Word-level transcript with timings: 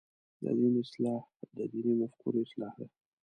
د 0.43 0.45
دین 0.59 0.73
اصلاح 0.83 1.23
د 1.57 1.59
دیني 1.71 1.93
مفکورې 2.01 2.39
اصلاح 2.45 2.73
ده. 2.79 2.87